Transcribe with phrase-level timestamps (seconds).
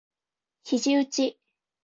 [0.63, 1.37] 肘うち